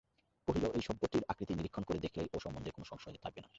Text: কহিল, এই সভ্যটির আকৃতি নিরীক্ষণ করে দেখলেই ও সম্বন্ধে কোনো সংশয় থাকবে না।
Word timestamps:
কহিল, 0.47 0.65
এই 0.73 0.81
সভ্যটির 0.81 1.23
আকৃতি 1.27 1.53
নিরীক্ষণ 1.53 1.83
করে 1.83 1.99
দেখলেই 1.99 2.27
ও 2.33 2.37
সম্বন্ধে 2.39 2.71
কোনো 2.71 2.85
সংশয় 2.85 3.17
থাকবে 3.23 3.41
না। 3.41 3.49